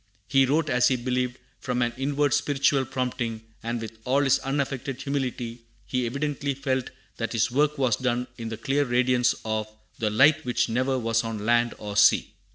[0.27, 4.99] He wrote, as he believed, from an inward spiritual prompting; and with all his unaffected
[4.99, 9.67] humility he evidently felt that his work was done in the clear radiance of
[9.99, 12.33] "The light which never was on land or sea."